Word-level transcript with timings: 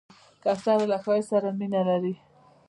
کوتره 0.43 0.85
له 0.91 0.97
ښایست 1.03 1.29
سره 1.33 1.49
مینه 1.59 1.81
لري. 1.89 2.13